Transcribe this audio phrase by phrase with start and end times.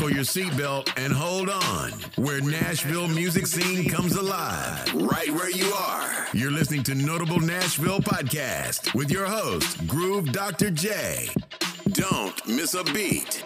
[0.00, 5.70] Buckle your seatbelt and hold on, where Nashville music scene comes alive, right where you
[5.74, 6.26] are.
[6.32, 10.70] You're listening to Notable Nashville Podcast with your host, Groove Dr.
[10.70, 11.28] J.
[11.92, 13.44] Don't miss a beat.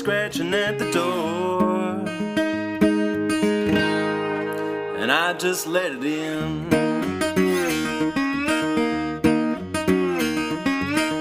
[0.00, 1.92] Scratching at the door.
[4.98, 6.66] And I just let it in.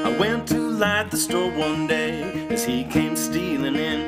[0.06, 4.08] I went to light the store one day as he came stealing in.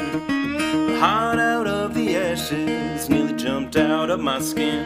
[1.02, 4.86] Hot out of the ashes, nearly jumped out of my skin.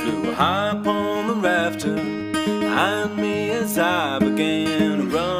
[0.00, 5.37] Flew high upon the rafter behind me as I began to run.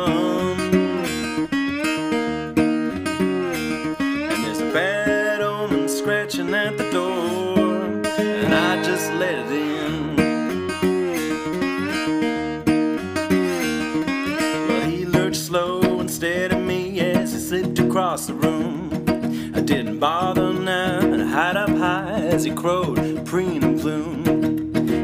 [22.38, 24.24] As he crowed, preen and plume.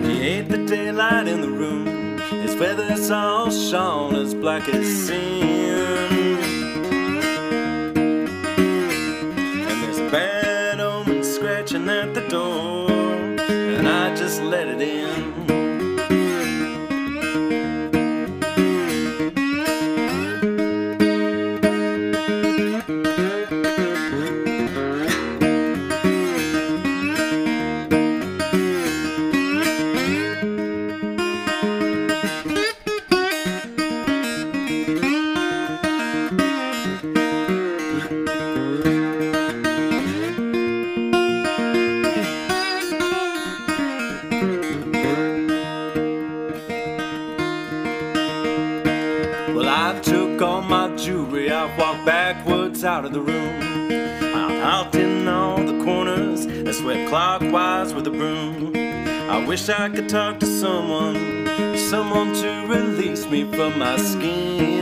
[0.05, 6.14] He ate the daylight in the room, his feathers all shone as black as sin.
[59.67, 61.47] Wish I could talk to someone,
[61.79, 64.74] someone to release me from my skin.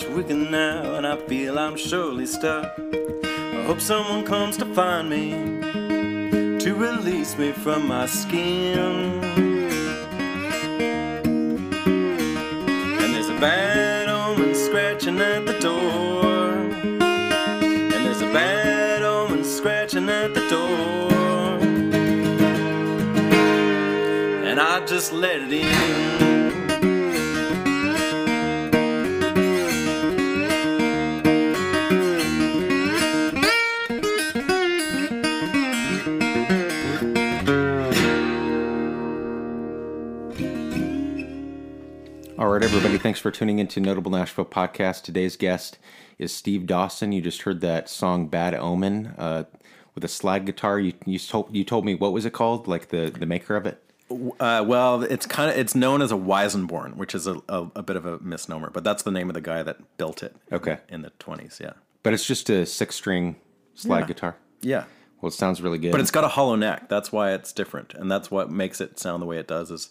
[0.00, 2.78] Weaker now, and I feel I'm surely stuck.
[2.78, 5.32] I hope someone comes to find me
[6.60, 9.22] to release me from my skin.
[13.00, 16.48] And there's a bad omen scratching at the door.
[16.48, 21.58] And there's a bad omen scratching at the door.
[24.48, 26.21] and I just let it in.
[42.74, 45.02] Everybody, thanks for tuning into Notable Nashville Podcast.
[45.02, 45.78] Today's guest
[46.18, 47.12] is Steve Dawson.
[47.12, 49.44] You just heard that song "Bad Omen" uh,
[49.94, 50.80] with a slide guitar.
[50.80, 52.66] You you told you told me what was it called?
[52.66, 53.82] Like the the maker of it.
[54.40, 57.82] Uh, well, it's kind of it's known as a Weissenborn, which is a, a, a
[57.82, 60.34] bit of a misnomer, but that's the name of the guy that built it.
[60.50, 60.78] Okay.
[60.88, 61.58] in the twenties.
[61.62, 61.72] Yeah,
[62.02, 63.36] But it's just a six string
[63.74, 64.06] slide Yeah.
[64.06, 64.36] guitar.
[64.62, 64.84] yeah.
[65.20, 65.92] Well, it sounds really good.
[65.92, 66.88] But it's got a hollow neck.
[66.88, 69.70] That's why it's different, and that's what makes it sound the way it does.
[69.70, 69.90] Is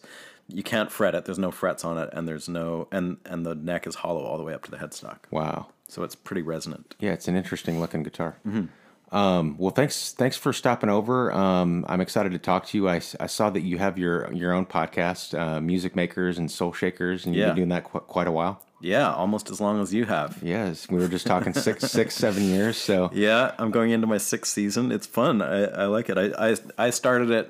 [0.51, 1.25] you can't fret it.
[1.25, 4.37] There's no frets on it, and there's no and and the neck is hollow all
[4.37, 5.19] the way up to the headstock.
[5.31, 5.67] wow.
[5.87, 6.95] So it's pretty resonant.
[6.99, 8.37] Yeah, it's an interesting looking guitar.
[8.47, 8.67] Mm-hmm.
[9.13, 11.33] Um, well, thanks thanks for stopping over.
[11.33, 12.87] Um, I'm excited to talk to you.
[12.87, 17.25] I saw that you have your your own podcast, uh, Music Makers and Soul Shakers,
[17.25, 17.47] and you've Yeah.
[17.47, 18.63] been doing that qu- quite a while.
[18.79, 20.39] Yeah, almost as long as you have.
[20.41, 22.77] Yes, we were just talking six six seven years.
[22.77, 24.93] So Yeah, I'm going into my sixth season.
[24.93, 25.41] It's fun.
[25.41, 26.17] I, I like it.
[26.17, 27.49] I, I I started it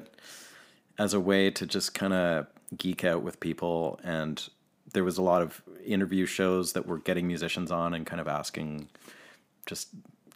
[0.98, 2.48] as a way to just kind of
[2.78, 4.48] geek out with people, and
[4.94, 8.28] there was a lot of interview shows that were getting musicians on and kind of
[8.28, 8.88] asking
[9.66, 9.90] just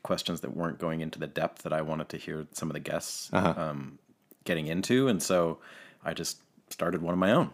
[0.04, 2.80] questions that weren't going into the depth that I wanted to hear some of the
[2.80, 3.98] guests um,
[4.44, 5.58] getting into, and so
[6.04, 6.38] I just
[6.70, 7.50] started one of my own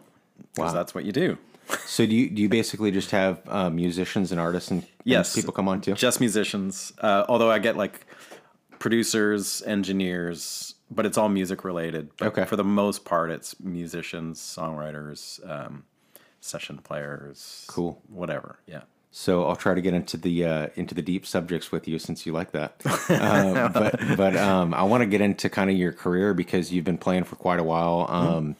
[0.54, 0.78] because Wow.
[0.78, 1.38] that's what you do.
[1.86, 5.34] so do you do you basically just have uh, musicians and artists and, and Yes,
[5.34, 5.94] people come on too?
[5.94, 6.92] Just musicians.
[6.98, 8.04] Uh, although I get like
[8.78, 12.10] producers, engineers, but it's all music related.
[12.18, 12.44] But Okay.
[12.44, 15.84] For the most part, it's musicians, songwriters, um,
[16.40, 17.64] session players.
[17.68, 18.00] Cool.
[18.08, 18.58] Whatever.
[18.66, 18.82] Yeah.
[19.14, 22.24] So I'll try to get into the uh, into the deep subjects with you since
[22.24, 22.80] you like that.
[23.10, 26.86] uh, but but um, I want to get into kind of your career because you've
[26.86, 28.06] been playing for quite a while.
[28.08, 28.56] Um,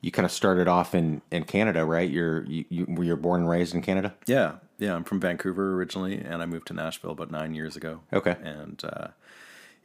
[0.00, 2.08] You kind of started off in, in Canada, right?
[2.08, 4.14] You're you, you were you born and raised in Canada.
[4.26, 4.52] Yeah.
[4.78, 4.94] Yeah.
[4.94, 7.98] I'm from Vancouver originally, and I moved to Nashville about nine years ago.
[8.12, 8.36] Okay.
[8.40, 9.08] And uh,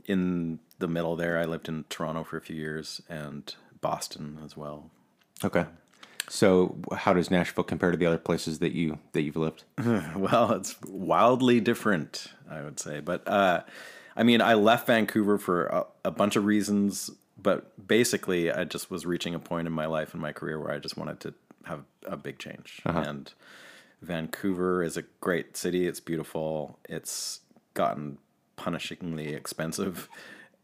[0.06, 4.58] in the middle there, I lived in Toronto for a few years and Boston as
[4.58, 4.90] well.
[5.44, 5.66] Okay.
[6.30, 9.64] So how does Nashville compare to the other places that you that you've lived?
[10.16, 13.02] Well, it's wildly different, I would say.
[13.02, 13.64] But uh,
[14.16, 18.90] I mean, I left Vancouver for a, a bunch of reasons, but basically, I just
[18.90, 21.34] was reaching a point in my life and my career where I just wanted to
[21.66, 22.82] have a big change.
[22.86, 23.32] And
[24.02, 25.88] Vancouver is a great city.
[25.88, 26.80] It's beautiful.
[26.88, 27.42] It's
[27.74, 28.18] gotten
[28.64, 30.10] punishingly expensive,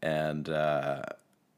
[0.02, 1.02] and uh,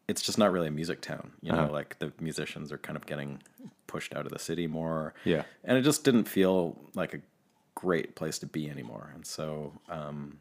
[0.09, 1.33] it's just not really a music town.
[1.41, 3.43] You know, like the musicians are kind of getting
[3.87, 5.15] pushed out of the city more.
[5.25, 5.43] Yeah.
[5.65, 7.21] and it just didn't feel like a
[7.75, 9.13] great place to be anymore.
[9.15, 10.39] And so, um,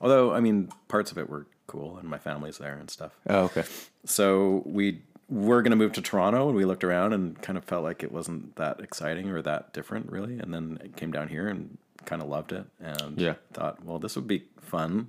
[0.00, 3.12] although I mean, parts of it were cool, and my family's there and stuff.
[3.28, 3.64] Oh, okay.
[4.04, 5.00] So we
[5.30, 8.02] were going to move to Toronto, and we looked around and kind of felt like
[8.02, 10.38] it wasn't that exciting or that different, really.
[10.38, 13.34] And then it came down here and kind of loved it, and Yeah.
[13.52, 15.08] thought, well, this would be fun.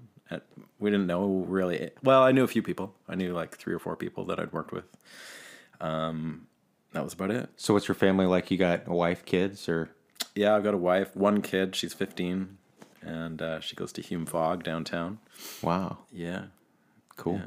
[0.79, 1.91] We didn't know really.
[2.03, 2.93] Well, I knew a few people.
[3.07, 4.85] I knew like three or four people that I'd worked with.
[5.79, 6.47] Um,
[6.93, 7.49] that was about it.
[7.57, 8.51] So what's your family like?
[8.51, 9.89] You got a wife, kids, or
[10.35, 11.75] Yeah, I've got a wife, one kid.
[11.75, 12.57] She's 15,
[13.01, 15.19] and uh, she goes to Hume-Fogg downtown.
[15.61, 16.45] wow, Yeah.
[17.15, 17.41] cool.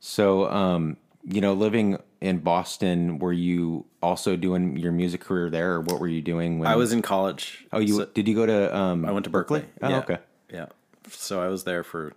[0.00, 5.74] So um, you know, living in Boston, were you also doing your music career there,
[5.74, 6.58] or what were you doing?
[6.58, 7.66] When, I was in college.
[7.72, 8.76] Oh, you So- did you go to?
[8.76, 9.64] Um, I went to Berklee.
[9.80, 9.98] Oh, yeah.
[9.98, 10.18] okay.
[10.52, 10.66] Yeah.
[11.08, 12.12] So I was there for,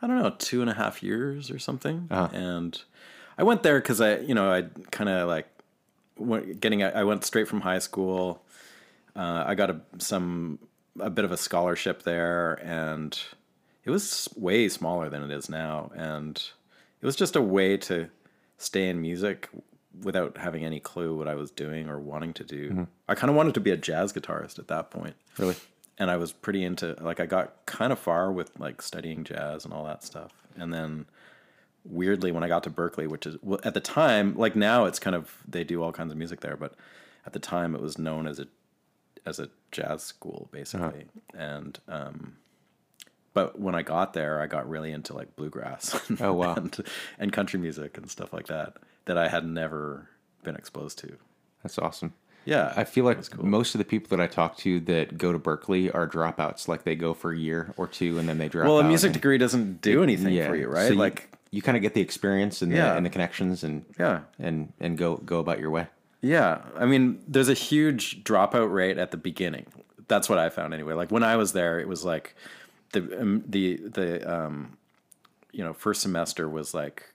[0.00, 2.08] I don't know, two and a half years or something.
[2.10, 2.28] Uh-huh.
[2.32, 2.82] And
[3.36, 5.46] I went there because I, you know, I kind of like
[6.16, 8.42] went, getting, I went straight from high school.
[9.14, 10.58] Uh, I got a, some,
[10.98, 13.18] a bit of a scholarship there and
[13.84, 15.90] it was way smaller than it is now.
[15.94, 16.42] And
[17.02, 18.08] it was just a way to
[18.60, 19.48] stay in music
[20.04, 22.86] without having any clue what I was doing or wanting to do.
[23.08, 25.56] I kind of wanted to be a jazz guitarist at that point Really?
[25.98, 29.64] and I was pretty into like I got kind of far with like studying jazz
[29.64, 30.32] and all that stuff.
[30.56, 31.06] And then
[31.84, 34.98] weirdly when I got to Berklee, which is well, at the time like now it's
[34.98, 36.74] kind of they do all kinds of music there, but
[37.26, 38.46] at the time it was known as a
[39.26, 41.06] as a jazz school basically.
[41.34, 42.36] And um
[43.34, 46.54] but when I got there, I got really into like bluegrass Oh, wow.
[46.54, 46.76] and,
[47.18, 48.74] and country music and stuff like that
[49.06, 50.08] that I had never
[50.42, 51.16] been exposed to.
[51.62, 52.14] That's awesome.
[52.46, 55.38] Yeah, I feel like most of the people that I talk to that go to
[55.38, 56.68] Berklee are dropouts.
[56.68, 59.12] Like they go for a year or two and then they drop well, a music
[59.12, 60.88] degree doesn't do anything for you, right?
[60.88, 62.96] So like you, kind of get the experience and the, Yeah.
[62.96, 64.20] and the connections and Yeah.
[64.38, 65.86] and and go go about your way.
[66.22, 69.66] Yeah, I mean, there's a huge dropout rate at the beginning.
[70.08, 70.94] That's what I found anyway.
[70.94, 72.34] Like when I was there, it was like
[72.92, 74.76] the um, the the um,
[75.52, 77.14] you know first semester was like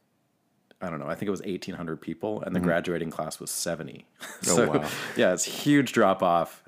[0.82, 1.08] I don't know.
[1.08, 4.06] I think it was 1,800 people, and the graduating class was 70.
[4.42, 4.90] so wow.
[5.16, 6.64] yeah, it's huge drop off.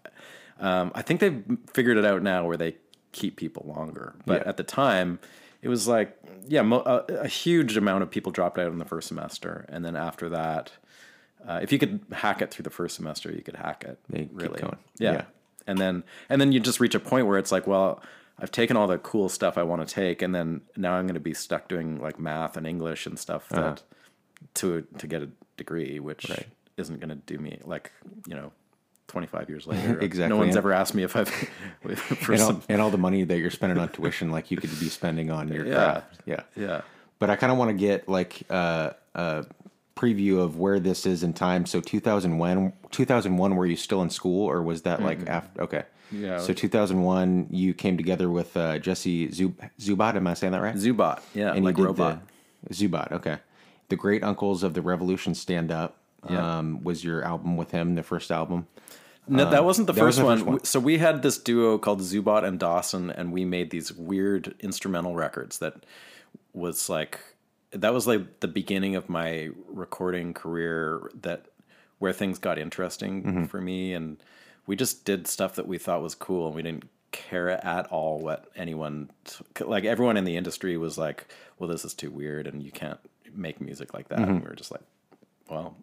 [0.60, 2.78] Um, I think they've figured it out now where they
[3.12, 4.50] keep people longer, but Yeah.
[4.50, 5.20] at the time,
[5.62, 8.86] it was like yeah, mo- a, a huge amount of people dropped out in the
[8.86, 10.72] first semester, and then after that.
[11.48, 13.98] Uh, if you could hack it through the first semester, you could hack it.
[14.14, 14.76] Keep really, going.
[14.98, 15.12] Yeah.
[15.14, 15.22] Yeah.
[15.68, 18.02] and then and then you just reach a point where it's like, well,
[18.40, 21.16] I've taken all the cool stuff I want to take, and then now I'm going
[21.16, 23.76] to be stuck doing like math and English and stuff that Uh-huh.
[24.56, 26.30] to to get a degree, which
[26.78, 27.92] isn't going to do me like
[28.28, 28.52] you know.
[29.10, 29.98] 25 years later.
[30.02, 30.28] Exactly.
[30.28, 31.30] No one's And- ever asked me if I've
[31.82, 34.58] for And all, some and all the money that you're spending on tuition, like you
[34.58, 35.74] could be spending on your Yeah.
[35.76, 36.20] craft.
[36.26, 36.42] Yeah.
[36.58, 36.82] Yeah.
[37.18, 39.46] but I kind of want to get like uh, a
[39.96, 41.66] preview of where this is in time.
[41.66, 45.62] So 2001, 2001, were you still in school, or was that like after?
[45.62, 46.40] Okay, Yeah.
[46.40, 50.16] So 2001, you came together with uh, Jesse Zub- Zubat.
[50.16, 50.76] Am I saying that right?
[50.76, 52.22] Zubot, yeah, and like you did robot.
[52.64, 53.12] the Zubat.
[53.12, 53.38] Okay,
[53.90, 55.98] the Great Uncles of the Revolution Stand Up.
[56.30, 56.58] Yeah.
[56.60, 58.68] Um, was your album with him the first album?
[59.30, 60.38] No, that wasn't the that was first the one.
[60.38, 60.64] first one.
[60.64, 65.16] So we had this duo called Zubot and Dawson, and we made these weird instrumental
[65.16, 65.86] records that
[66.54, 67.20] was like
[67.72, 71.12] that was like the beginning of my recording career.
[71.22, 71.46] That
[72.00, 73.46] where things got interesting Mm-hmm.
[73.46, 74.18] for me, and
[74.68, 78.20] we just did stuff that we thought was cool, and we didn't care at all
[78.20, 79.86] what anyone t- like.
[79.86, 83.00] Everyone in the industry was like, "Well, this is too weird, and you can't
[83.34, 84.84] make music like that." And we were just like,
[85.50, 85.76] "Well,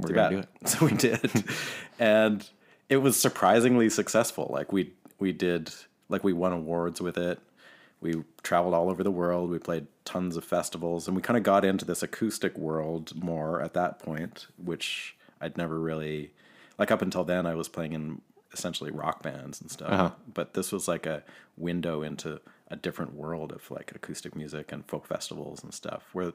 [0.00, 0.02] Mm-hmm.
[0.02, 0.68] We're too gonna bad." do it.
[0.68, 1.44] So we did,
[1.98, 2.48] and
[2.88, 4.48] it was surprisingly successful.
[4.50, 5.70] Like we we did,
[6.08, 7.38] like we won awards with it.
[8.00, 9.50] We traveled all over the world.
[9.50, 13.60] We played tons of festivals, and we kind of got into this acoustic world more
[13.60, 16.32] at that point, which I'd never really
[16.80, 17.46] like up until then.
[17.46, 18.20] I was playing in
[18.52, 20.10] essentially rock bands and stuff, Uh-huh.
[20.34, 21.22] but this was like a
[21.56, 26.32] window into a different world of like acoustic music and folk festivals and stuff, where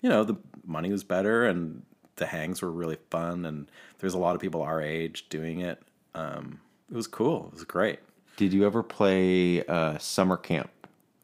[0.00, 1.82] you know the money was better and
[2.16, 5.82] the hangs were really fun, and there's a lot of people our age doing it.
[6.14, 7.46] Um, it was cool.
[7.48, 7.98] It was great.
[8.36, 10.70] Did you ever play uh, summer camp?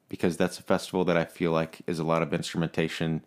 [0.08, 3.24] Because that's a festival that I feel like is a lot of instrumentation.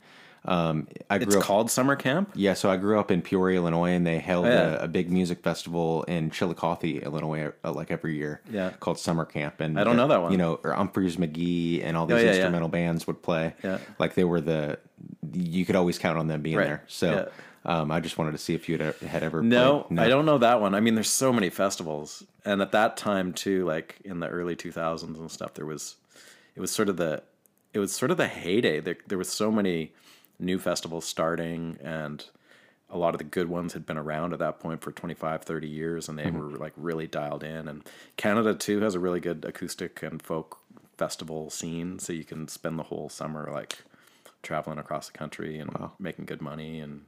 [0.47, 2.31] Um, I grew It's up, called summer camp.
[2.33, 4.69] yeah, so I grew up in Peoria, Illinois, and they held Oh, yeah.
[4.79, 8.41] a, a big music festival in Chillicothe, Illinois, uh, like every year.
[8.49, 8.71] Yeah.
[8.79, 10.31] called Summer Camp, and I don't know that one.
[10.31, 12.31] You know, or Umphrey's McGee and all these Oh, yeah, yeah.
[12.35, 13.55] instrumental bands would play.
[13.63, 13.79] Yeah.
[13.99, 14.79] like they were the
[15.33, 16.65] you could always count on them being Right.
[16.65, 16.83] there.
[16.87, 17.29] So.
[17.65, 19.99] Um, I just wanted to see if you had, had ever No, played.
[19.99, 20.73] I don't know that one.
[20.73, 24.55] I mean, there's so many festivals, and at that time too, like in the early
[24.55, 25.97] 2000s and stuff, there was,
[26.55, 27.23] it was sort of the,
[27.73, 28.79] it was sort of the heyday.
[28.79, 29.91] There, there was so many
[30.39, 32.25] new festivals starting, and
[32.89, 35.67] a lot of the good ones had been around at that point for 25, 30
[35.67, 36.37] years, and they mm-hmm.
[36.37, 37.67] were like really dialed in.
[37.67, 37.83] And
[38.15, 40.59] Canada too has a really good acoustic and folk
[40.97, 43.79] festival scene, so you can spend the whole summer like
[44.43, 47.03] traveling across the country and making good money and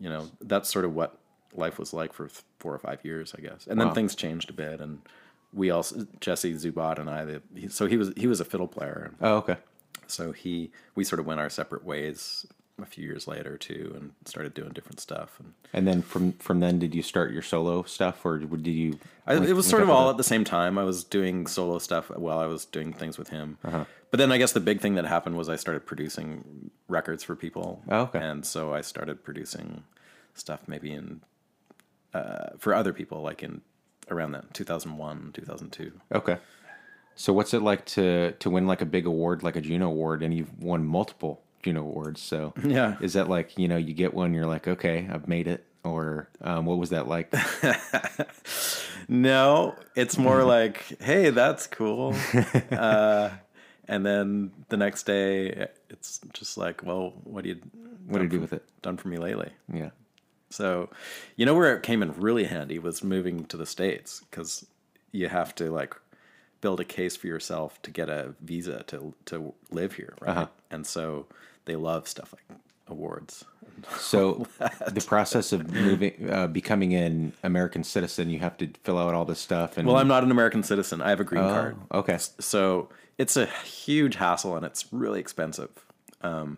[0.00, 1.18] you know that's sort of what
[1.52, 3.66] life was like for four or five years i guess.
[3.66, 5.00] And then things changed a bit and
[5.52, 8.68] we also jesse zubot and i the, he, so he was he was a fiddle
[8.68, 9.12] player.
[9.20, 9.56] Oh, okay.
[10.10, 12.46] So he we sort of went our separate ways
[12.82, 16.60] a few years later too and started doing different stuff and And then from from
[16.60, 19.00] then, did you start your solo stuff, or did you?
[19.26, 20.12] I, it was sort of all it?
[20.12, 20.78] at the same time.
[20.78, 23.58] I was doing solo stuff while I was doing things with him.
[23.64, 23.84] Uh-huh.
[24.12, 27.34] But then I guess the big thing that happened was I started producing records for
[27.34, 27.82] people.
[27.88, 28.20] Oh, okay.
[28.20, 29.82] And so I started producing
[30.34, 31.22] stuff maybe in
[32.14, 33.62] uh, for other people, like in
[34.08, 35.92] around that 2001, 2002.
[36.14, 36.38] Okay.
[37.16, 40.22] So what's it like to to win like a big award, like a Juno Award,
[40.22, 42.20] and you've won multiple Juno Awards?
[42.20, 42.96] So Yeah.
[43.00, 46.28] is that like you know you get one, you're like, okay, I've made it, or
[46.40, 47.32] um, what was that like?
[49.08, 52.14] No, it's more like, hey, that's cool.
[52.72, 53.30] uh,
[53.86, 57.60] and then the next day, it's just like, well, what do you
[58.06, 58.64] What do you do with it?
[58.82, 59.50] done for me lately?
[59.72, 59.90] Yeah.
[60.48, 60.88] So,
[61.36, 64.66] you know where it came in really handy was moving to the states because
[65.12, 65.94] you have to like
[66.64, 70.30] build a case for yourself to get a visa to to live here, right?
[70.30, 70.46] Uh-huh.
[70.70, 71.26] And so
[71.66, 73.44] they love stuff like awards.
[73.98, 74.46] So
[74.90, 79.26] the process of moving, uh, becoming an American citizen, you have to fill out all
[79.26, 79.76] this stuff.
[79.76, 81.02] And Well, I'm not an American citizen.
[81.02, 81.76] I have a green Oh, card.
[81.92, 82.18] okay.
[82.40, 85.68] So it's a huge hassle and it's really expensive.
[86.22, 86.56] Um,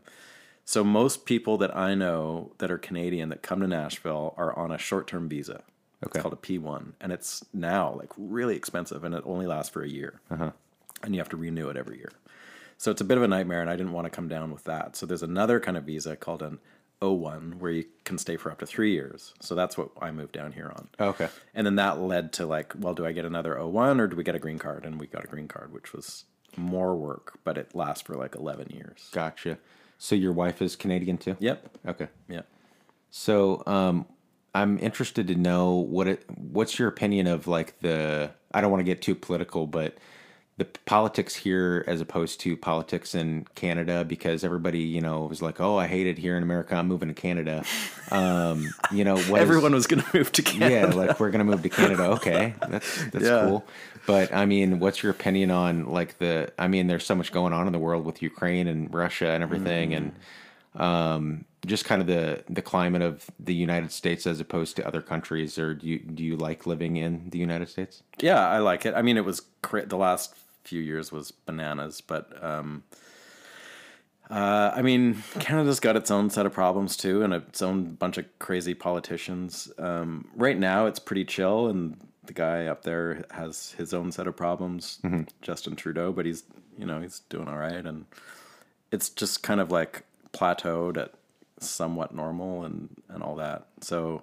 [0.64, 4.70] so most people that I know that are Canadian that come to Nashville are on
[4.70, 5.62] a short-term visa.
[6.06, 6.18] Okay.
[6.18, 9.82] It's called a P1, and it's now like really expensive, and it only lasts for
[9.82, 10.52] a year, uh-huh.
[11.02, 12.12] and you have to renew it every year.
[12.78, 14.64] So it's a bit of a nightmare, and I didn't want to come down with
[14.64, 14.96] that.
[14.96, 16.58] So there's another kind of visa called an
[17.02, 19.34] O1 where you can stay for up to three years.
[19.40, 20.88] So that's what I moved down here on.
[21.08, 21.28] okay.
[21.54, 24.24] And then that led to like, well, do I get another O1 or do we
[24.24, 24.84] get a green card?
[24.84, 26.24] And we got a green card, which was
[26.56, 29.08] more work, but it lasts for like 11 years.
[29.12, 29.58] Gotcha.
[29.98, 31.36] So your wife is Canadian too?
[31.38, 31.78] Yep.
[31.86, 32.08] Okay.
[32.28, 32.46] Yep.
[33.10, 34.06] So, um,
[34.62, 38.80] I'm interested to know what it, what's your opinion of like the I don't want
[38.80, 39.96] to get too political, but
[40.58, 45.60] the politics here as opposed to politics in Canada because everybody you know was like,
[45.60, 46.74] oh, I hate it here in America.
[46.74, 47.62] I'm moving to Canada.
[48.10, 50.74] Um, you know, what is- Everyone was going to move to Canada.
[50.74, 52.04] yeah, like we're gonna move to Canada.
[52.16, 53.44] Okay, that's that's Yeah.
[53.46, 53.64] cool.
[54.06, 56.50] But I mean, what's your opinion on like the?
[56.58, 59.42] I mean, there's so much going on in the world with Ukraine and Russia and
[59.42, 60.12] everything, and
[60.76, 65.02] um, just kind of the the climate of the United States as opposed to other
[65.02, 65.58] countries.
[65.58, 68.02] Or do you do you like living in the United States?
[68.18, 68.94] Yeah, I like it.
[68.94, 72.82] I mean, it was the last few years was bananas, but um,
[74.28, 78.18] Uh, I mean, Canada's got its own set of problems too, and its own bunch
[78.18, 79.70] of crazy politicians.
[79.78, 84.26] Um, right now, it's pretty chill, and the guy up there has his own set
[84.26, 84.98] of problems,
[85.42, 86.10] Justin Trudeau.
[86.10, 86.42] But he's,
[86.76, 88.06] you know, he's doing all right, and
[88.90, 90.02] it's just kind of like
[90.36, 91.12] plateaued at
[91.58, 93.66] somewhat normal and and all that.
[93.80, 94.22] So,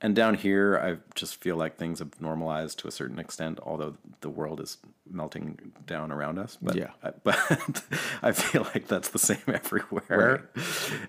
[0.00, 3.96] and down here, I just feel like things have normalized to a certain extent, although
[4.20, 4.78] the world is
[5.08, 6.58] melting down around us.
[6.60, 6.90] But Yeah.
[7.02, 7.84] I, but
[8.22, 10.48] I feel like that's the same everywhere.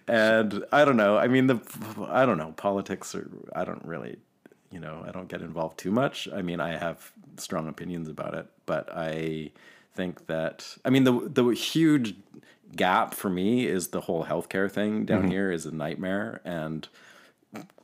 [0.07, 1.17] And I don't know.
[1.17, 1.59] I mean, the
[2.09, 3.15] I don't know politics.
[3.15, 4.17] Are, I don't really,
[4.71, 6.27] you know, I don't get involved too much.
[6.33, 9.51] I mean, I have strong opinions about it, but I
[9.93, 12.15] think that I mean the the huge
[12.75, 16.87] gap for me is the whole healthcare thing down here is a nightmare and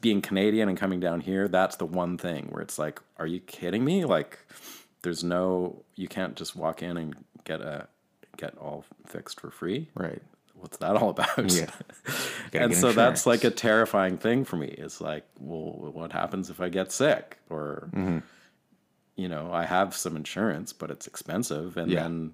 [0.02, 3.40] being Canadian and coming down here, that's the one thing where it's like, are you
[3.40, 4.06] kidding me?
[4.06, 4.40] Like,
[5.04, 7.88] there's no, you can't just walk in and get a
[8.38, 9.90] get all fixed for free.
[9.94, 10.22] Right.
[10.56, 11.52] What's that all about?
[11.52, 11.70] Yeah.
[12.54, 14.68] And so that's like a terrifying thing for me.
[14.68, 17.38] It's like, well, what happens if I get sick?
[17.50, 18.20] Or, Mm-hmm.
[19.20, 22.04] You know, I have some insurance, but it's expensive, and Yeah.
[22.04, 22.34] then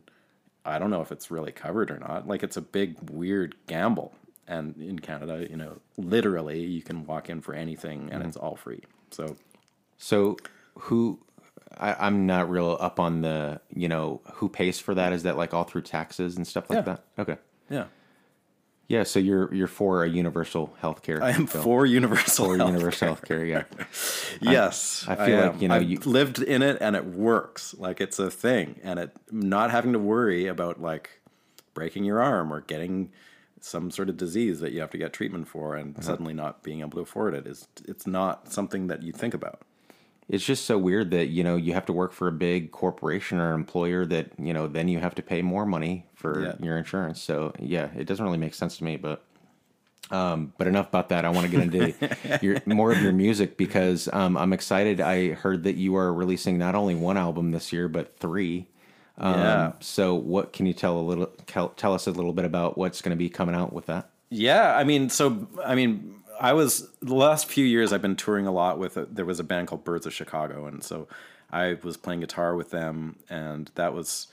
[0.63, 2.27] I don't know if it's really covered or not.
[2.27, 4.13] Like, it's a big weird gamble.
[4.48, 8.27] And in Canada, you know, literally, you can walk in for anything, and mm-hmm.
[8.30, 8.84] it's all free.
[9.12, 9.36] So
[9.98, 10.38] So
[10.75, 11.20] who?
[11.77, 15.12] I, I'm not real up on the you know who pays for that.
[15.13, 16.82] Is that like all through taxes and stuff like Yeah.
[16.84, 17.04] that?
[17.20, 17.38] Okay.
[17.70, 17.86] yeah,
[18.88, 19.04] Yeah.
[19.04, 21.24] So you're you're for a universal health care.
[21.24, 23.46] I am for universal for universal health care.
[23.46, 23.63] Yeah.
[24.42, 25.62] Yes, I feel like, am.
[25.62, 27.74] you know, I've you- lived in it and it works.
[27.77, 31.22] Like it's a thing, and it not having to worry about like
[31.74, 33.12] breaking your arm or getting
[33.62, 36.06] some sort of disease that you have to get treatment for, and uh-huh.
[36.06, 39.62] suddenly not being able to afford it is it's not something that you think about.
[40.27, 43.39] It's just so weird that you know you have to work for a big corporation
[43.39, 46.55] or employer that you know then you have to pay more money for Yeah.
[46.65, 47.22] your insurance.
[47.22, 48.98] So yeah, it doesn't really make sense to me.
[48.98, 49.24] But
[50.12, 51.25] um, but enough about that.
[51.25, 55.01] I want to get into your more of your music because um, I'm excited.
[55.01, 58.68] I heard that you are releasing not only one album this year but three.
[59.18, 59.72] Um, Yeah.
[59.79, 63.01] So what can you tell a little tell, tell us a little bit about what's
[63.01, 64.09] going to be coming out with that?
[64.29, 68.48] Yeah, I mean, so I mean, I was the last few years I've been touring
[68.48, 68.98] a lot with.
[68.98, 71.08] A, there was a band called Birds of Chicago, and so
[71.52, 74.28] I was playing guitar with them, and that was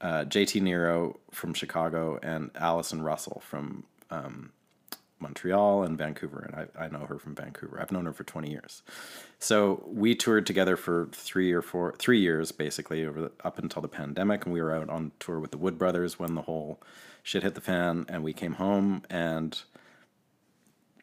[0.00, 4.52] uh, JT Nero from Chicago and Allison Russell from um,
[5.18, 7.80] Montreal and Vancouver, and I, I know her from Vancouver.
[7.80, 8.82] I've known her for twenty years.
[9.38, 13.82] So we toured together for three or four, three years basically over the, up until
[13.82, 16.80] the pandemic, and we were out on tour with the Wood Brothers when the whole
[17.22, 19.62] shit hit the fan, and we came home and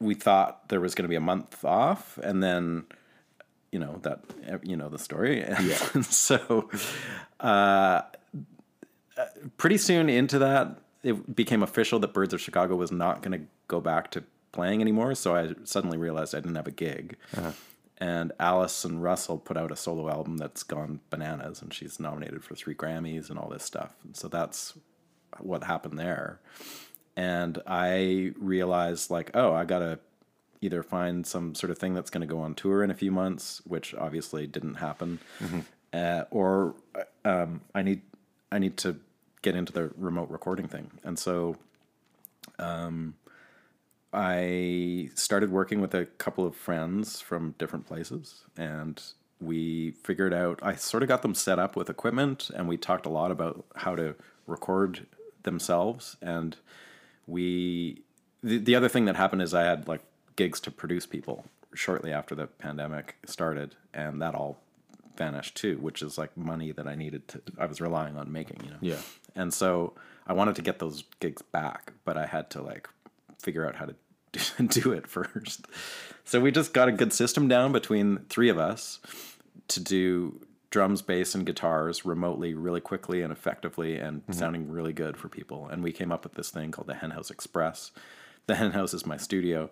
[0.02, 2.86] we thought there was going to be a month off, and then
[3.72, 4.20] you know that
[4.64, 5.42] you know the story.
[5.62, 6.02] Yeah.
[6.02, 6.70] so
[7.40, 8.02] uh,
[9.58, 13.46] pretty soon into that, it became official that Birds of Chicago was not going to
[13.68, 15.16] go back to playing anymore.
[15.16, 17.18] So I suddenly realized I didn't have a gig.
[17.98, 22.56] And Allison Russell put out a solo album that's gone bananas, and she's nominated for
[22.56, 23.94] three Grammys and all this stuff.
[24.04, 24.74] And so that's
[25.38, 26.40] what happened there.
[27.16, 30.00] And I realized, like, oh, I gotta
[30.62, 33.12] either find some sort of thing that's going to go on tour in a few
[33.12, 35.20] months, which obviously didn't happen,
[35.94, 36.76] uh, or
[37.26, 38.02] um, I need
[38.52, 38.98] I need to
[39.42, 40.92] get into the remote recording thing.
[41.04, 41.58] And so
[42.60, 43.16] um,
[44.14, 49.02] I started working with a couple of friends from different places, and
[49.40, 50.60] we figured out.
[50.62, 53.66] I sort of got them set up with equipment, and we talked a lot about
[53.78, 55.08] how to record
[55.44, 56.18] themselves.
[56.22, 56.56] And
[57.28, 58.02] we,
[58.44, 60.02] the, the other thing that happened is I had like
[60.36, 64.60] gigs to produce people shortly after the pandemic started, and that all
[65.16, 67.42] vanished too, which is like money that I needed to.
[67.58, 68.78] I was relying on making, you know.
[68.82, 69.02] Yeah.
[69.36, 69.94] And so
[70.28, 72.90] I wanted to get those gigs back, but I had to like
[73.40, 75.68] figure out how to do it first.
[76.24, 79.00] So we just got a good system down between three of us
[79.70, 84.34] to do drums, bass, and guitars remotely, really quickly and effectively, and mm-hmm.
[84.34, 85.68] sounding really good for people.
[85.68, 87.92] And we came up with this thing called the Henhouse Express.
[88.48, 89.70] The Henhouse is my studio,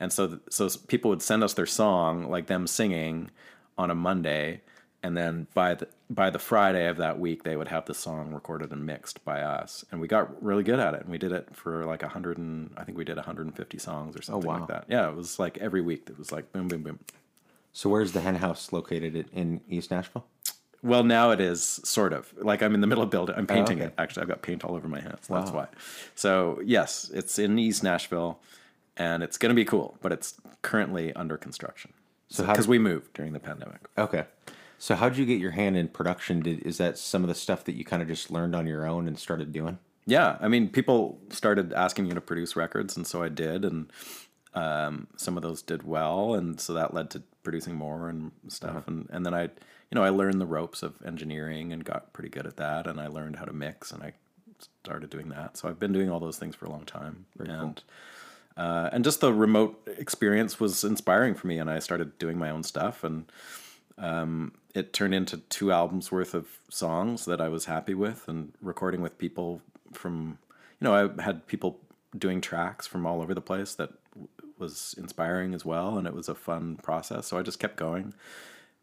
[0.00, 3.30] and so so people would send us their song, like them singing,
[3.78, 4.60] on a Monday,
[5.02, 8.34] and then by the by the Friday of that week, they would have the song
[8.34, 11.02] recorded and mixed by us, and we got really good at it.
[11.02, 14.16] And we did it for like a hundred and I think we did 150 songs
[14.16, 14.58] or oh, something oh, wow.
[14.58, 14.84] like that.
[14.88, 16.08] Yeah, it was like every week.
[16.10, 16.98] It was like boom, boom, boom.
[17.72, 20.26] So where's the hen house located in East Nashville?
[20.82, 23.34] Well, now it is sort of like I'm in the middle of building.
[23.36, 23.86] I'm painting Oh, okay.
[23.88, 23.94] it.
[23.98, 25.26] Actually, I've got paint all over my hands.
[25.28, 25.56] That's Wow.
[25.56, 25.66] why.
[26.14, 28.38] So yes, it's in East Nashville,
[28.96, 29.98] and it's going to be cool.
[30.00, 31.92] But it's currently under construction.
[32.28, 33.80] So So how because do- we moved during the pandemic.
[33.96, 34.26] Okay.
[34.80, 36.40] So how did you get your hand in production?
[36.40, 38.86] Did is that some of the stuff that you kind of just learned on your
[38.86, 39.78] own and started doing?
[40.06, 43.92] yeah, I mean, people started asking me to produce records, and so I did, and
[44.54, 48.86] um, some of those did well, and so that led to producing more and stuff,
[48.88, 49.50] and and then I,
[49.90, 53.00] you know, I learned the ropes of engineering and got pretty good at that, and
[53.00, 54.12] I learned how to mix, and I
[54.84, 55.56] started doing that.
[55.56, 57.82] So I've been doing all those things for a long time, and
[58.56, 62.50] uh, and just the remote experience was inspiring for me, and I started doing my
[62.50, 63.30] own stuff, and
[63.96, 68.52] um, it turned into two albums worth of songs that I was happy with, and
[68.60, 70.38] recording with people from,
[70.80, 71.78] you know, I had people
[72.16, 76.14] doing tracks from all over the place that w- was inspiring as well, and it
[76.14, 77.26] was a fun process.
[77.26, 78.12] So I just kept going,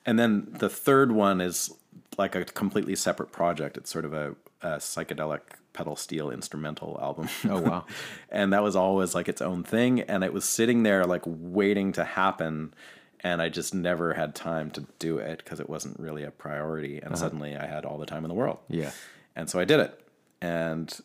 [0.05, 1.73] and then the third one is
[2.17, 3.77] like a completely separate project.
[3.77, 5.41] It's sort of a, a psychedelic
[5.73, 7.29] pedal steel instrumental album.
[7.49, 7.85] Oh, wow.
[8.29, 11.91] and that was always like its own thing, and it was sitting there like waiting
[11.93, 12.73] to happen.
[13.21, 16.99] And I just never had time to do it because it wasn't really a priority.
[17.01, 18.59] And suddenly I had all the time in the world.
[18.69, 18.91] Yeah.
[19.35, 19.99] And so I did it.
[20.41, 20.95] And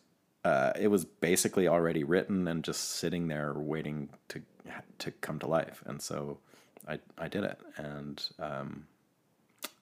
[0.44, 4.42] uh, it was basically already written and just sitting there waiting to
[4.98, 5.82] to come to life.
[5.86, 6.38] And so
[6.90, 7.59] I I did it.
[7.76, 8.87] And um,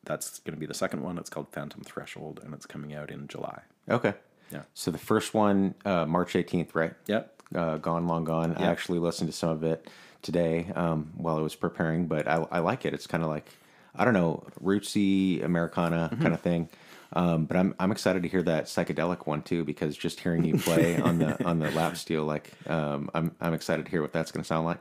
[0.04, 1.18] that's going to be the second one.
[1.18, 3.62] It's called Phantom Threshold, and it's coming out in July.
[3.88, 4.14] Okay.
[4.50, 4.62] Yeah.
[4.74, 6.94] So the first one, uh, March 18th, right?
[7.06, 7.42] Yep.
[7.54, 8.54] Uh, Gone Long Gone.
[8.56, 9.88] I actually listened to some of it
[10.22, 12.94] today um, while I was preparing, but I, I like it.
[12.94, 13.46] It's kind of like,
[13.94, 16.22] I don't know, rootsy Americana Mm-hmm.
[16.22, 16.68] kind of thing.
[17.14, 20.58] Um, but I'm I'm excited to hear that psychedelic one too because just hearing you
[20.58, 24.12] play on the on the lap steel, like um, I'm I'm excited to hear what
[24.12, 24.78] that's going to sound like.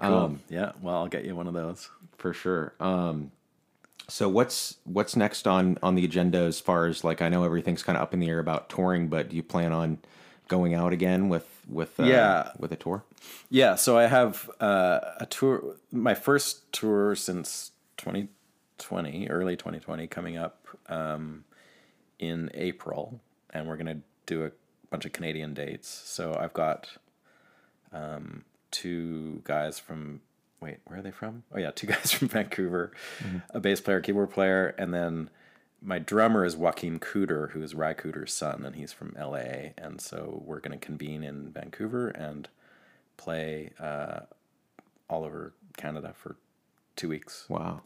[0.00, 0.38] Cool.
[0.48, 0.72] yeah.
[0.82, 1.88] Well, I'll get you one of those.
[2.18, 2.74] for sure.
[2.80, 3.30] Um,
[4.08, 7.82] so what's what's next on on the agenda as far as like I know everything's
[7.82, 9.98] kind of up in the air about touring, but do you plan on
[10.48, 12.50] going out again with with uh, Yeah.
[12.58, 13.02] with a tour?
[13.48, 20.36] Yeah, so I have uh, a tour, my first tour since 2020, early 2020, coming
[20.36, 21.44] up um,
[22.18, 24.50] in April, and we're going to do a
[24.90, 25.88] bunch of Canadian dates.
[25.88, 26.88] So I've got
[27.92, 30.20] um, two guys from,
[30.60, 31.44] wait, where are they from?
[31.54, 32.90] Oh, yeah, two guys from Vancouver,
[33.50, 35.30] a bass player, keyboard player, and then
[35.80, 39.70] my drummer is Joaquin Cooder, who is Ry Cooder's son, and he's from LA.
[39.78, 42.48] And so we're going to convene in Vancouver and
[43.16, 44.20] play uh,
[45.08, 46.36] all over Canada for
[46.96, 47.82] two weeks, Wow.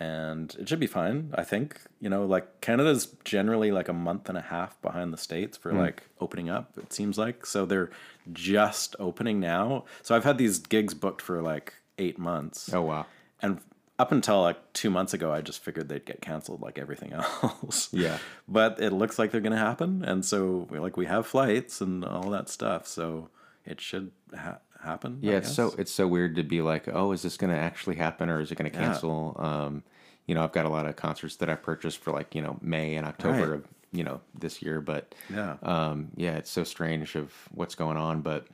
[0.00, 1.32] And it should be fine.
[1.34, 5.18] I think you know, like Canada's generally like a month and a half behind the
[5.18, 5.78] states for hmm.
[5.78, 6.72] like opening up.
[6.78, 7.90] It seems like so they're
[8.32, 9.84] just opening now.
[10.02, 12.72] So I've had these gigs booked for like eight months.
[12.72, 13.06] Oh wow.
[13.42, 13.60] and
[13.98, 17.90] up until like two months ago, I just figured they'd get canceled like everything else.
[17.92, 18.16] Yeah.
[18.48, 22.02] but it looks like they're going to happen, and so like we have flights and
[22.02, 23.28] all that stuff, so
[23.66, 25.18] it should ha- happen.
[25.20, 27.96] Yeah, it's so it's so weird to be like, oh, is this going to actually
[27.96, 29.36] happen or is it going to cancel?
[29.38, 29.82] Um,
[30.26, 32.58] you know, I've got a lot of concerts that I purchased for like you know
[32.62, 33.50] May and October Right.
[33.56, 35.56] of you know this year, but Yeah.
[35.62, 38.20] um, yeah, it's so strange of what's going on.
[38.20, 38.46] But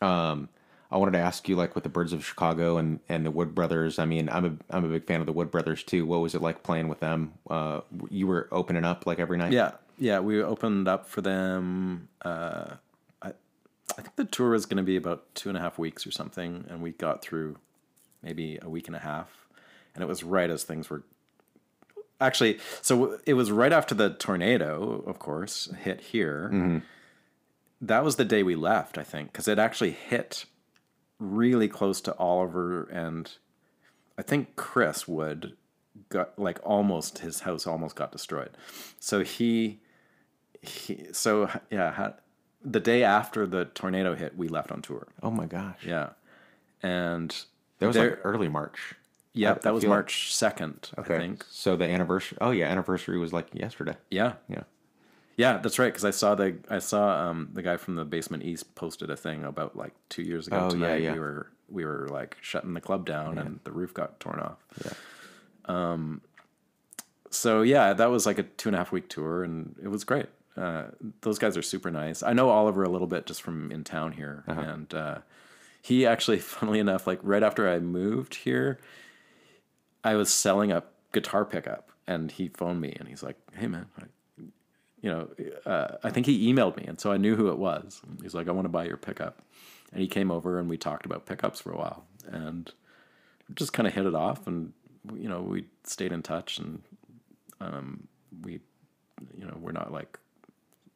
[0.00, 0.48] um,
[0.92, 3.54] I wanted to ask you, like with the Birds of Chicago and and the Wood
[3.54, 3.98] Brothers.
[3.98, 6.06] I mean, I'm a I'm a big fan of the Wood Brothers too.
[6.06, 7.32] What was it like playing with them?
[7.50, 9.52] Uh, you were opening up like every night.
[9.52, 10.20] Yeah, yeah.
[10.20, 12.08] We opened up for them.
[12.24, 12.74] Uh,
[13.92, 16.10] I, think the tour was going to be about two and a half weeks or
[16.10, 17.56] something, and we got through
[18.22, 19.46] maybe a week and a half,
[19.94, 21.04] and it was right as things were.
[22.20, 26.50] Actually, so it was right after the tornado, of course, hit here.
[26.52, 26.78] Mm-hmm.
[27.80, 30.46] That was the day we left, I think, because it actually hit
[31.18, 33.30] really close to Oliver and
[34.18, 35.56] I think Chris Wood
[36.08, 38.50] got like almost his house almost got destroyed.
[39.00, 39.80] So he
[40.62, 42.12] he so yeah,
[42.64, 45.06] the day after the tornado hit, we left on tour.
[45.22, 45.84] Oh my gosh.
[45.84, 46.10] Yeah.
[46.82, 47.34] And
[47.78, 48.94] That was there- like early March.
[49.32, 51.44] yeah, I- that I was feel like- March 2nd, I think.
[51.50, 52.38] So the anniversary.
[52.40, 53.96] Oh yeah, anniversary was like yesterday.
[54.10, 54.34] Yeah.
[54.48, 54.62] Yeah.
[55.36, 55.88] Yeah, that's right.
[55.92, 59.16] Because I saw the I saw um, the guy from the Basement East posted a
[59.16, 61.02] thing about like two years ago Oh, yeah, tonight.
[61.02, 61.12] yeah.
[61.14, 64.58] We were we were like shutting the club down and the roof got torn off.
[64.84, 64.92] Yeah.
[65.66, 66.20] Um,
[67.30, 70.04] So yeah, that was like a two and a half week tour, and it was
[70.04, 70.26] great.
[70.56, 70.84] Uh,
[71.22, 72.22] those guys are super nice.
[72.22, 74.60] I know Oliver a little bit just from in town here, Uh-huh.
[74.60, 75.18] and uh,
[75.82, 78.78] he actually, funnily enough, like right after I moved here,
[80.04, 83.86] I was selling a guitar pickup, and he phoned me, and he's like, "Hey man,
[83.98, 84.02] I,
[85.00, 85.28] you know,
[85.66, 88.00] uh, I think he emailed me, and so I knew who it was.
[88.22, 89.42] He's like, I want to buy your pickup,
[89.92, 92.70] and he came over and we talked about pickups for a while, and
[93.54, 94.72] just kind of hit it off, and
[95.14, 96.82] you know, we stayed in touch, and
[97.60, 98.06] um,
[98.42, 98.60] we,
[99.36, 100.18] you know, we're not like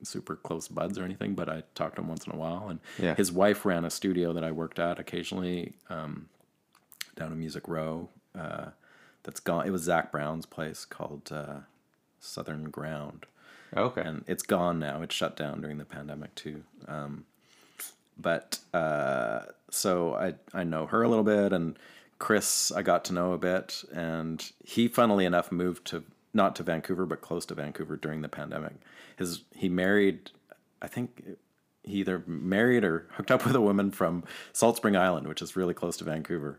[0.03, 2.81] super close buds or anything, but I talked to him once in a while, and
[2.99, 3.15] Yeah.
[3.15, 6.29] his wife ran a studio that I worked at occasionally um,
[7.17, 8.09] down in Music Row.
[8.39, 8.67] Uh,
[9.25, 9.67] that's gone.
[9.67, 11.61] It was Zac Brown's place called uh,
[12.21, 13.27] Southern Ground,
[13.77, 14.03] Okay.
[14.03, 15.03] and it's gone now.
[15.03, 16.63] It's shut down during the pandemic too.
[16.87, 17.25] Um,
[18.17, 21.79] but uh, so I I know her a little bit, and
[22.19, 26.05] Chris I got to know a bit, and he funnily enough moved to
[26.39, 28.77] not to Vancouver but close to Vancouver during the pandemic.
[29.17, 30.31] His he married,
[30.81, 31.37] I think
[31.83, 34.25] he either married or hooked up with a woman from
[34.55, 36.59] Salt Spring Island, which is really close to Vancouver,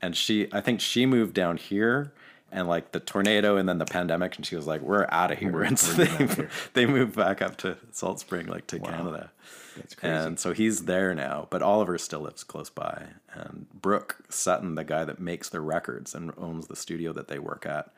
[0.00, 2.12] and she I think she moved down here.
[2.50, 5.38] And like the tornado and then the pandemic, and she was like, "We're out of
[5.38, 9.32] here." And so they, they moved back up to Salt Spring, like to Canada.
[9.76, 10.14] That's crazy.
[10.14, 13.08] And so he's there now, but Oliver still lives close by.
[13.32, 17.38] And Brooke Sutton, the guy that makes their records and owns the studio that they
[17.38, 17.92] work at,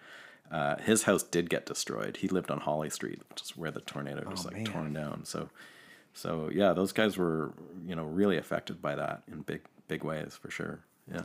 [0.51, 2.19] uh, his house did get destroyed.
[2.19, 4.65] He lived on Holly Street, which is where the tornado was like man.
[4.65, 5.25] torn down.
[5.25, 5.49] So,
[6.13, 7.53] so yeah, those guys were
[7.87, 10.81] you know really affected by that in big big ways for sure.
[11.11, 11.23] Yeah.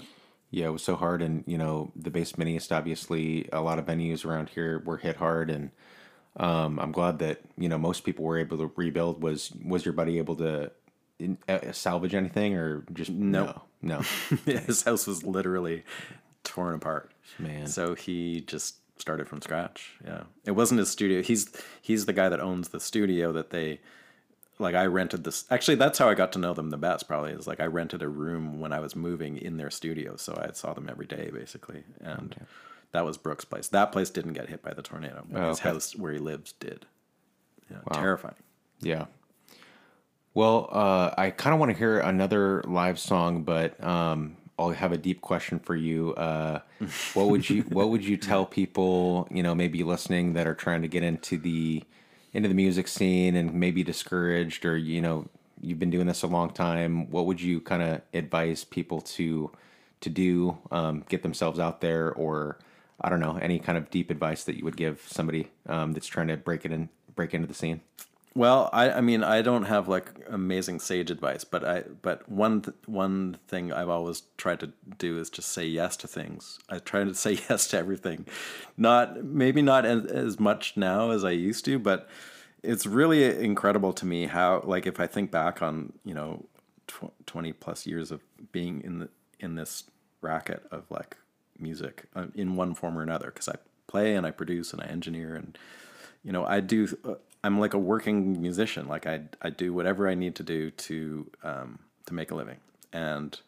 [0.51, 2.71] Yeah, it was so hard, and you know the basement east.
[2.71, 5.71] Obviously, a lot of venues around here were hit hard, and
[6.37, 9.21] um, I'm glad that you know most people were able to rebuild.
[9.21, 10.71] Was was your buddy able to
[11.19, 14.01] in, uh, salvage anything, or just no, no?
[14.45, 15.83] his house was literally
[16.43, 17.11] torn apart.
[17.39, 17.67] Man.
[17.67, 19.93] So he just started from scratch.
[20.03, 20.23] Yeah.
[20.45, 21.21] It wasn't his studio.
[21.21, 21.49] He's
[21.81, 23.79] he's the guy that owns the studio that they
[24.57, 27.31] like I rented this actually that's how I got to know them the best probably
[27.31, 30.51] is like I rented a room when I was moving in their studio so I
[30.53, 32.33] saw them every day basically and
[32.93, 33.67] that was Brooks' place.
[33.67, 35.25] That place didn't get hit by the tornado.
[35.29, 35.69] but Oh, his okay.
[35.69, 36.85] house where he lives did.
[37.69, 38.35] Yeah, terrifying.
[38.79, 39.05] Yeah.
[40.33, 44.91] Well, uh, I kind of want to hear another live song, but um, I'll have
[44.91, 46.13] a deep question for you.
[46.13, 46.59] Uh,
[47.13, 50.81] what would you What would you tell people, you know, maybe listening that are trying
[50.81, 51.83] to get into the
[52.33, 55.27] into the music scene and maybe discouraged, or you know,
[55.61, 57.09] you've been doing this a long time.
[57.09, 59.51] What would you kind of advise people to
[60.01, 62.59] to do, um, get themselves out there, or
[63.01, 66.07] I don't know, any kind of deep advice that you would give somebody um, that's
[66.07, 67.81] trying to break it in, break into the scene?
[68.35, 72.61] Well, I, I mean, I don't have like amazing sage advice, but I, but one,
[72.63, 76.59] th- one thing I've always tried to do is just say yes to things.
[76.69, 78.25] I try to say yes to everything,
[78.75, 82.09] not maybe not as, as much now as I used to, but
[82.61, 86.45] it's really incredible to me how, like, if I think back on you know,
[86.87, 88.21] tw- twenty plus years of
[88.51, 89.85] being in the in this
[90.21, 91.15] racket of like
[91.57, 93.55] music uh, in one form or another, because I
[93.87, 95.57] play and I produce and I engineer and
[96.23, 97.13] you know i do uh,
[97.45, 98.87] i'm like a working musician.
[98.87, 102.57] Like i i do whatever i need to do to um to make a living.
[102.91, 103.39] And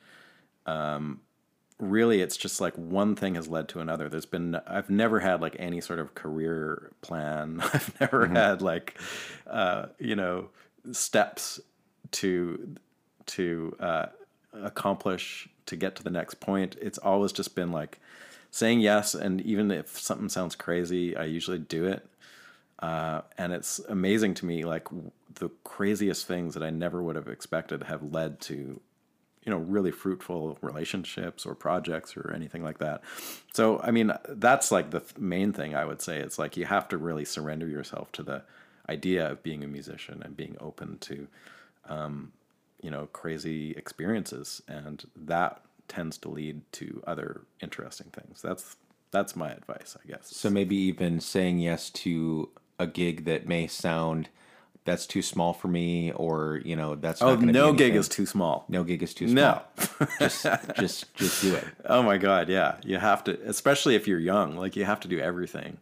[0.65, 1.21] um
[1.79, 4.07] really it's just like one thing has led to another.
[4.07, 7.59] There's been i've never had like any sort of career plan.
[7.73, 8.99] I've never had like
[9.47, 10.49] uh you know
[10.91, 11.59] steps
[12.11, 12.75] to
[13.25, 14.05] to uh
[14.53, 16.77] accomplish to get to the next point.
[16.81, 17.99] It's always just been like
[18.51, 22.07] saying yes and even if something sounds crazy i usually do it
[22.79, 24.87] uh, and it's amazing to me like
[25.35, 28.79] the craziest things that i never would have expected have led to
[29.47, 33.01] you know really fruitful relationships or projects or anything like that.
[33.53, 36.17] So i mean that's like the th- main thing i would say.
[36.19, 38.43] It's like you have to really surrender yourself to the
[38.89, 41.27] idea of being a musician and being open to
[41.87, 42.33] um,
[42.81, 44.61] you know crazy experiences.
[44.67, 48.41] And that tends to lead to other interesting things.
[48.41, 48.75] That's
[49.11, 50.27] that's my advice i guess.
[50.35, 54.29] So maybe even saying yes to a gig that may sound
[54.85, 57.95] that's too small for me, or you know that's oh not gonna be no gig
[57.95, 59.63] is too small no gig is too small.
[59.77, 60.45] no just
[60.77, 61.65] just just do it.
[61.85, 62.77] Oh my god, yeah.
[62.83, 65.77] You have to especially if you're young, like you have to do everything.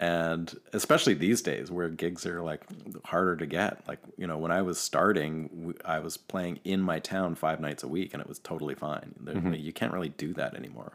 [0.00, 2.62] And especially these days where gigs are like
[3.04, 3.86] harder to get.
[3.88, 7.82] Like, you know, when I was starting, i was playing in my town 5 nights
[7.82, 9.14] a week and it was totally fine.
[9.18, 9.54] There- mm-hmm.
[9.54, 10.92] You can't really do that anymore.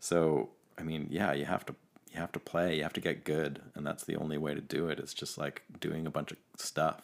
[0.00, 1.76] So, I mean, yeah, you have to
[2.12, 4.60] you have to play, you have to get good, and that's the only way to
[4.60, 4.98] do it.
[4.98, 7.02] It's just like doing a bunch of stuff.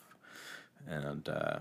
[0.88, 1.58] And uh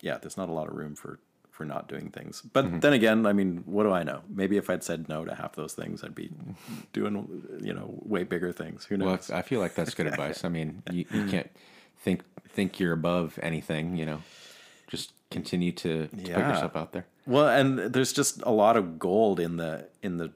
[0.00, 1.18] yeah, there's not a lot of room for
[1.50, 2.40] for not doing things.
[2.40, 4.20] But then again, I mean, what do I know?
[4.28, 6.30] Maybe if I'd said no to half those things, I'd be
[6.92, 8.84] doing you know way bigger things.
[8.84, 9.30] Who Well, knows?
[9.30, 10.44] I feel like that's good advice.
[10.44, 11.50] I mean, you, you can't
[11.98, 13.96] think think you're above anything.
[13.96, 14.22] You know,
[14.86, 17.06] just continue to, to put yourself out there.
[17.26, 20.30] Well, and there's just a lot of gold in the in the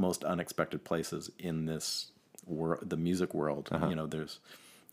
[0.00, 2.10] most unexpected places in this
[2.46, 3.68] world, the music world.
[3.88, 4.40] You know, there's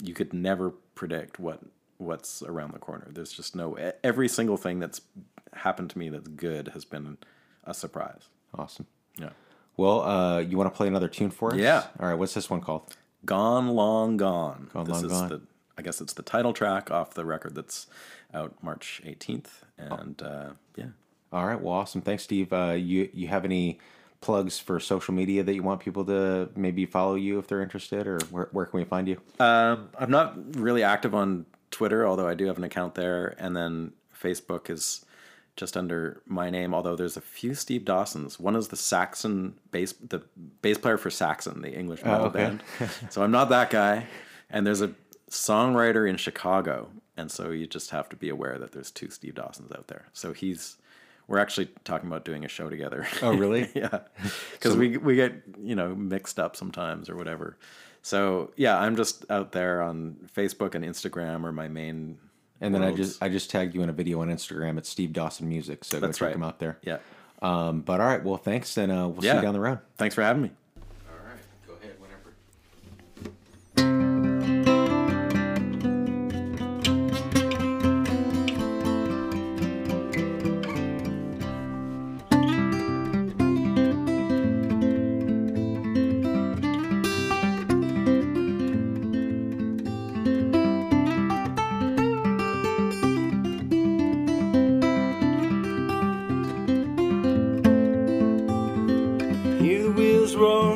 [0.01, 1.61] you could never predict what
[1.97, 3.07] what's around the corner.
[3.11, 5.01] There's just no every single thing that's
[5.53, 7.17] happened to me that's good has been
[7.63, 8.29] a surprise.
[8.57, 8.85] Awesome.
[9.17, 9.29] Yeah.
[9.75, 11.59] Well, uh, you want to play another tune for us?
[11.59, 11.85] Yeah.
[11.99, 12.15] All right.
[12.17, 12.95] What's this one called?
[13.25, 14.69] Gone Long Gone.
[14.73, 15.29] Gone this Long is Gone.
[15.29, 15.41] the
[15.77, 17.87] I guess it's the title track off the record that's
[18.33, 20.85] out March 18th and uh, yeah.
[21.31, 21.59] All right.
[21.59, 22.01] Well, awesome.
[22.01, 22.51] Thanks, Steve.
[22.53, 23.79] Uh, you you have any
[24.21, 28.07] plugs for social media that you want people to maybe follow you if they're interested,
[28.07, 29.19] or where, where can we find you?
[29.39, 33.55] Um, I'm not really active on Twitter, although I do have an account there, and
[33.55, 35.05] then Facebook is
[35.55, 36.73] just under my name.
[36.73, 38.39] Although there's a few Steve Dawsons.
[38.39, 40.21] One is the Saxon bass, the
[40.61, 42.39] bass player for Saxon, the English metal okay.
[42.39, 42.63] band.
[43.09, 44.05] so I'm not that guy.
[44.49, 44.93] And there's a
[45.29, 49.35] songwriter in Chicago, and so you just have to be aware that there's two Steve
[49.35, 50.05] Dawsons out there.
[50.13, 50.77] So he's.
[51.27, 53.05] We're actually talking about doing a show together.
[53.21, 53.69] Oh, really?
[53.75, 53.99] yeah,
[54.53, 57.57] because we we get you know mixed up sometimes or whatever.
[58.01, 62.17] So yeah, I'm just out there on Facebook and Instagram or my main.
[62.59, 65.13] And then I just I just tagged you in a video on Instagram at Steve
[65.13, 66.35] Dawson Music, so go check right.
[66.35, 66.79] him out there.
[66.81, 66.97] yeah.
[67.39, 69.79] Um, but all right, well, thanks, and uh, we'll see you down the road.
[69.97, 70.51] Thanks for having me.
[100.27, 100.75] Wheels roar,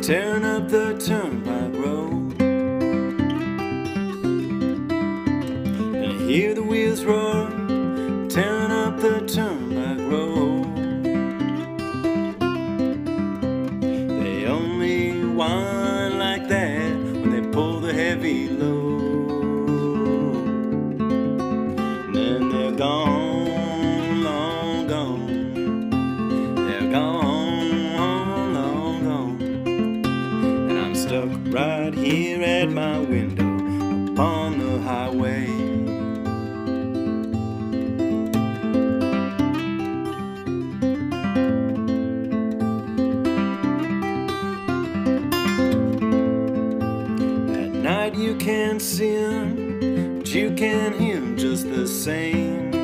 [0.00, 2.40] tearing up the turnpike road.
[5.96, 7.29] And I hear the wheels roar,
[50.60, 52.74] hear him just the same.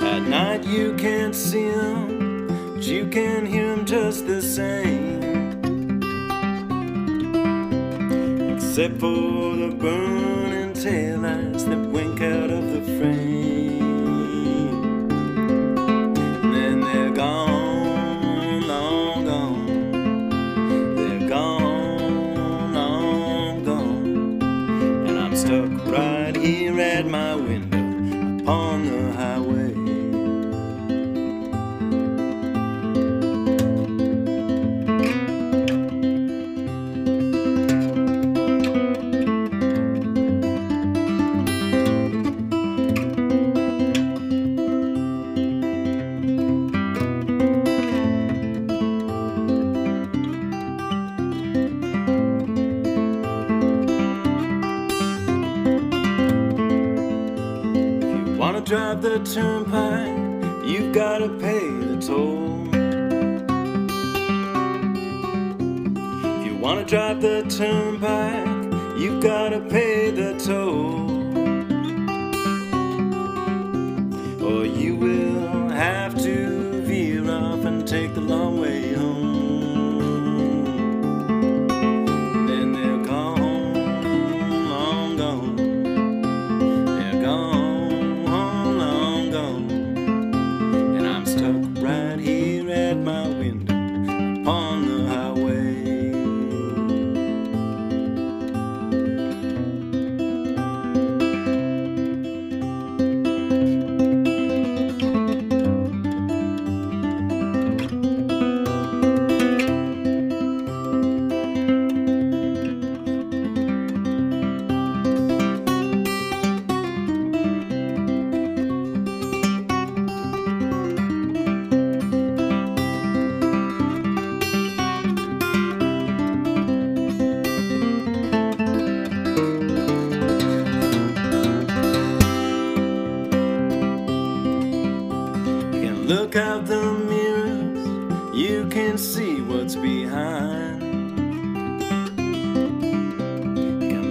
[0.00, 5.18] At night you can't see him, but you can hear him just the same.
[8.54, 13.89] Except for the burning taillights that wink out of the frame.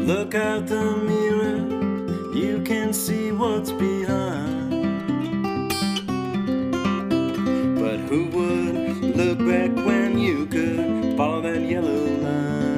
[0.10, 1.57] Look out the mirror,
[2.36, 4.72] you can see what's behind.
[7.80, 12.68] But who would look back when you could follow that yellow line?